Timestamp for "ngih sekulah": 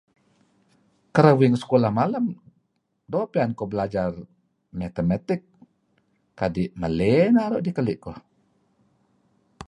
1.51-1.91